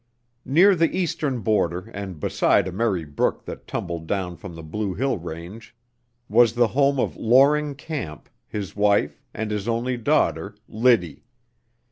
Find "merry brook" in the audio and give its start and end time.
2.71-3.45